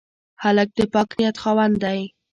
[0.43, 1.99] هلک د پاک نیت خاوند دی.